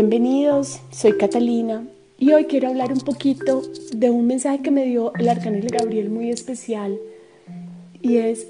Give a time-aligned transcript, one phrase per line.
[0.00, 1.86] Bienvenidos, soy Catalina
[2.18, 3.60] y hoy quiero hablar un poquito
[3.94, 6.98] de un mensaje que me dio el arcángel Gabriel muy especial
[8.00, 8.46] y es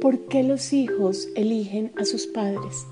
[0.00, 2.84] ¿por qué los hijos eligen a sus padres?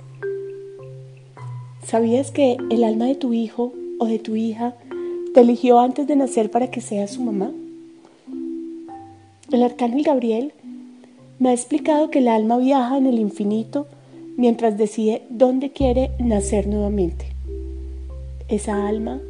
[1.84, 4.76] ¿Sabías que el alma de tu hijo o de tu hija
[5.34, 7.50] te eligió antes de nacer para que seas su mamá?
[9.50, 10.52] El arcángel Gabriel
[11.40, 13.88] me ha explicado que el alma viaja en el infinito
[14.36, 17.27] mientras decide dónde quiere nacer nuevamente.
[18.48, 19.20] Esa alma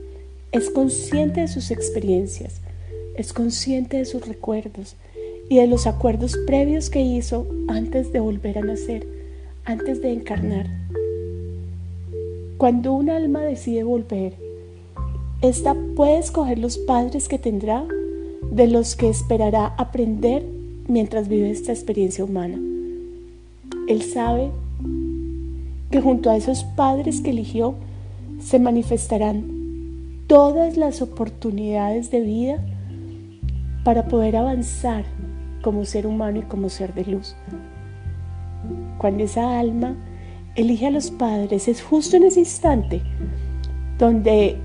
[0.53, 2.61] es consciente de sus experiencias,
[3.17, 4.95] es consciente de sus recuerdos
[5.49, 9.09] y de los acuerdos previos que hizo antes de volver a nacer,
[9.65, 10.69] antes de encarnar.
[12.59, 14.35] Cuando un alma decide volver,
[15.43, 17.85] ésta puede escoger los padres que tendrá
[18.53, 20.45] de los que esperará aprender
[20.87, 22.61] mientras vive esta experiencia humana.
[23.89, 24.51] Él sabe
[25.91, 27.75] que junto a esos padres que eligió
[28.39, 29.59] se manifestarán
[30.27, 32.59] todas las oportunidades de vida
[33.85, 35.05] para poder avanzar
[35.63, 37.35] como ser humano y como ser de luz.
[38.99, 39.97] Cuando esa alma
[40.55, 43.03] elige a los padres, es justo en ese instante
[43.99, 44.57] donde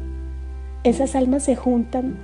[0.84, 2.18] esas almas se juntan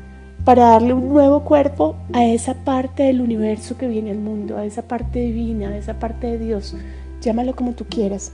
[0.44, 4.66] para darle un nuevo cuerpo a esa parte del universo que viene al mundo, a
[4.66, 6.76] esa parte divina, a esa parte de Dios,
[7.22, 8.32] llámalo como tú quieras.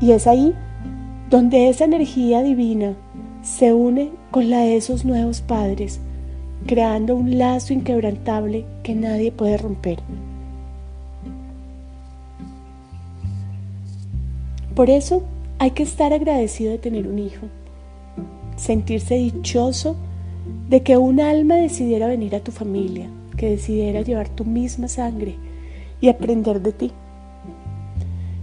[0.00, 0.54] Y es ahí
[1.32, 2.94] donde esa energía divina
[3.42, 5.98] se une con la de esos nuevos padres,
[6.66, 10.00] creando un lazo inquebrantable que nadie puede romper.
[14.74, 15.22] Por eso
[15.58, 17.46] hay que estar agradecido de tener un hijo,
[18.56, 19.96] sentirse dichoso
[20.68, 25.36] de que un alma decidiera venir a tu familia, que decidiera llevar tu misma sangre
[25.98, 26.92] y aprender de ti.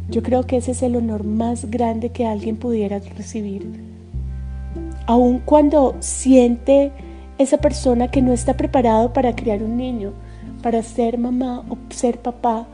[0.09, 3.67] Yo creo que ese es el honor más grande que alguien pudiera recibir.
[5.05, 6.91] Aun cuando siente
[7.37, 10.13] esa persona que no está preparado para criar un niño,
[10.63, 12.67] para ser mamá o ser papá,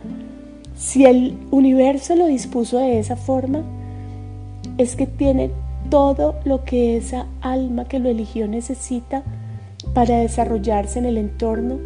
[0.76, 3.64] si el universo lo dispuso de esa forma,
[4.78, 5.52] es que tiene
[5.90, 9.24] todo lo que esa alma que lo eligió necesita
[9.94, 11.78] para desarrollarse en el entorno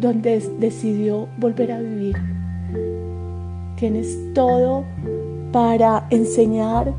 [0.00, 2.41] donde decidió volver a vivir.
[3.82, 4.84] Tienes todo
[5.50, 6.94] para enseñar,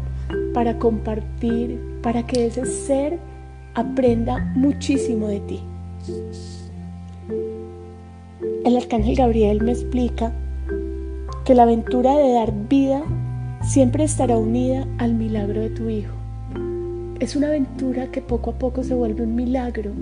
[0.54, 3.20] para compartir, para que ese ser
[3.74, 5.62] aprenda muchísimo de ti.
[8.66, 10.34] El arcángel Gabriel me explica
[11.46, 13.02] que la aventura de dar vida
[13.62, 16.14] siempre estará unida al milagro de tu hijo.
[17.22, 19.94] Es una aventura que poco a poco se vuelve un milagro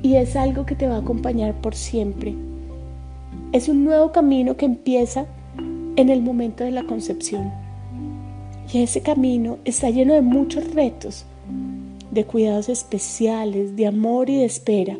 [0.00, 2.34] y es algo que te va a acompañar por siempre.
[3.52, 5.26] Es un nuevo camino que empieza
[5.96, 7.50] en el momento de la concepción.
[8.72, 11.24] Y ese camino está lleno de muchos retos,
[12.12, 14.96] de cuidados especiales, de amor y de espera,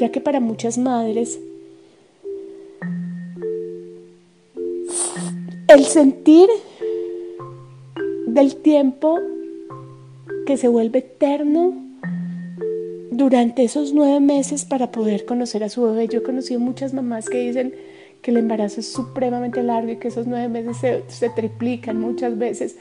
[0.00, 1.38] ya que para muchas madres
[5.68, 6.48] el sentir
[8.26, 9.18] del tiempo
[10.46, 11.83] que se vuelve eterno
[13.16, 16.08] durante esos nueve meses para poder conocer a su bebé.
[16.08, 17.74] Yo he conocido muchas mamás que dicen
[18.22, 22.76] que el embarazo es supremamente largo y que esos nueve meses se, triplican muchas veces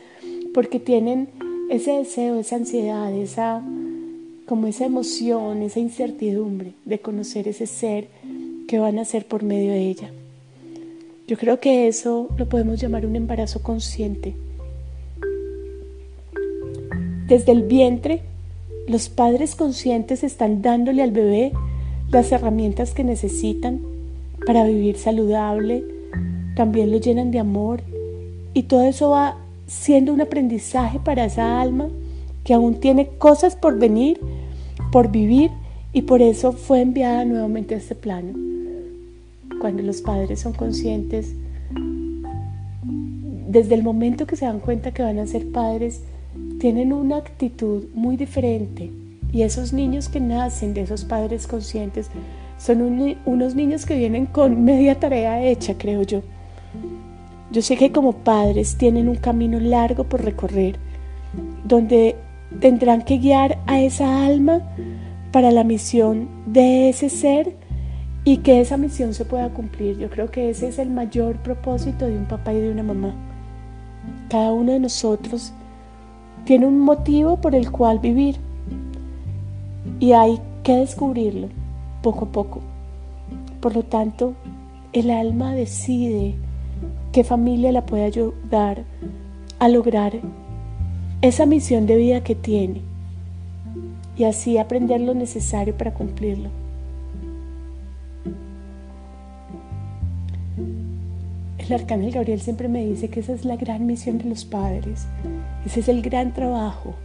[0.53, 1.29] porque tienen
[1.69, 3.61] ese deseo, esa ansiedad, esa
[4.45, 8.07] como esa emoción, esa incertidumbre de conocer ese ser
[8.67, 10.11] que van a ser por medio de ella.
[11.27, 14.35] Yo creo que eso lo podemos llamar un embarazo consciente.
[17.27, 18.21] Desde el vientre
[18.87, 21.51] los padres conscientes están dándole al bebé
[22.09, 23.81] las herramientas que necesitan
[24.45, 25.83] para vivir saludable,
[26.55, 27.81] también lo llenan de amor
[28.53, 31.87] y todo eso va siendo un aprendizaje para esa alma
[32.43, 34.19] que aún tiene cosas por venir,
[34.91, 35.49] por vivir
[35.93, 38.33] y por eso fue enviada nuevamente a este plano.
[39.61, 41.33] Cuando los padres son conscientes,
[43.47, 46.01] desde el momento que se dan cuenta que van a ser padres,
[46.63, 48.89] tienen una actitud muy diferente
[49.33, 52.09] y esos niños que nacen de esos padres conscientes
[52.57, 56.21] son unos niños que vienen con media tarea hecha, creo yo.
[57.51, 60.77] Yo sé que como padres tienen un camino largo por recorrer,
[61.65, 62.15] donde
[62.61, 64.61] tendrán que guiar a esa alma
[65.33, 67.57] para la misión de ese ser
[68.23, 69.97] y que esa misión se pueda cumplir.
[69.97, 73.13] Yo creo que ese es el mayor propósito de un papá y de una mamá.
[74.29, 75.51] Cada uno de nosotros
[76.45, 78.37] tiene un motivo por el cual vivir
[79.99, 81.49] y hay que descubrirlo
[82.01, 82.61] poco a poco.
[83.61, 84.33] Por lo tanto,
[84.91, 86.35] el alma decide
[87.11, 88.83] qué familia la puede ayudar
[89.59, 90.13] a lograr
[91.21, 92.81] esa misión de vida que tiene
[94.17, 96.49] y así aprender lo necesario para cumplirlo.
[101.57, 105.07] El arcángel Gabriel siempre me dice que esa es la gran misión de los padres,
[105.65, 106.95] ese es el gran trabajo,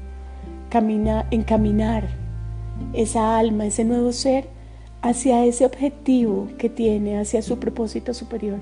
[0.69, 2.09] camina, encaminar
[2.93, 4.49] esa alma, ese nuevo ser
[5.03, 8.59] hacia ese objetivo que tiene, hacia su propósito superior.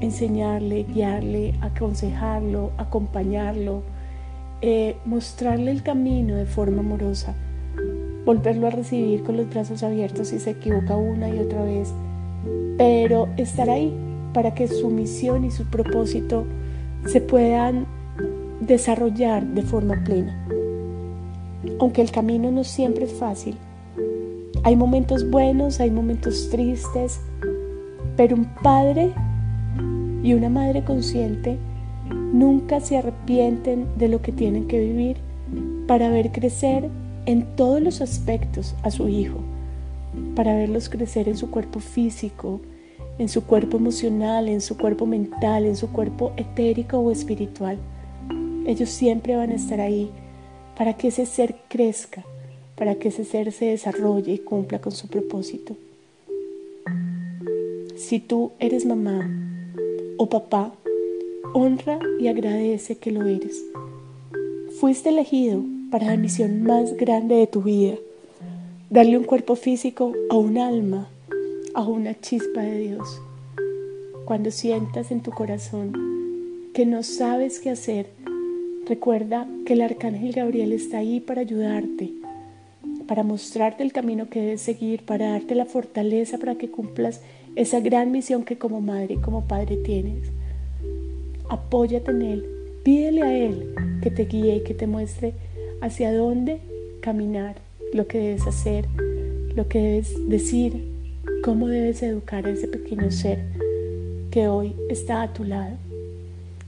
[0.00, 3.82] Enseñarle, guiarle, aconsejarlo, acompañarlo,
[4.60, 7.34] eh, mostrarle el camino de forma amorosa,
[8.24, 11.92] volverlo a recibir con los brazos abiertos si se equivoca una y otra vez,
[12.78, 13.94] pero estar ahí
[14.32, 16.44] para que su misión y su propósito
[17.06, 17.86] se puedan
[18.66, 20.46] desarrollar de forma plena.
[21.78, 23.56] Aunque el camino no siempre es fácil,
[24.62, 27.20] hay momentos buenos, hay momentos tristes,
[28.16, 29.12] pero un padre
[30.22, 31.58] y una madre consciente
[32.32, 35.18] nunca se arrepienten de lo que tienen que vivir
[35.86, 36.88] para ver crecer
[37.26, 39.38] en todos los aspectos a su hijo,
[40.34, 42.60] para verlos crecer en su cuerpo físico,
[43.18, 47.78] en su cuerpo emocional, en su cuerpo mental, en su cuerpo etérico o espiritual.
[48.66, 50.10] Ellos siempre van a estar ahí
[50.76, 52.24] para que ese ser crezca,
[52.76, 55.76] para que ese ser se desarrolle y cumpla con su propósito.
[57.96, 59.30] Si tú eres mamá
[60.16, 60.72] o papá,
[61.52, 63.64] honra y agradece que lo eres.
[64.80, 67.94] Fuiste elegido para la misión más grande de tu vida,
[68.90, 71.08] darle un cuerpo físico a un alma,
[71.74, 73.20] a una chispa de Dios.
[74.24, 75.92] Cuando sientas en tu corazón
[76.74, 78.08] que no sabes qué hacer,
[78.86, 82.12] recuerda que el arcángel Gabriel está ahí para ayudarte,
[83.06, 87.20] para mostrarte el camino que debes seguir, para darte la fortaleza para que cumplas
[87.56, 90.30] esa gran misión que como madre y como padre tienes
[91.48, 92.46] apóyate en Él,
[92.82, 95.34] pídele a Él que te guíe y que te muestre
[95.80, 96.60] hacia dónde
[97.00, 97.56] caminar,
[97.92, 98.86] lo que debes hacer,
[99.54, 100.92] lo que debes decir,
[101.42, 103.44] cómo debes educar a ese pequeño ser
[104.30, 105.76] que hoy está a tu lado.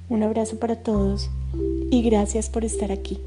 [0.09, 1.31] Un abrazo para todos
[1.91, 3.19] y gracias por estar aquí.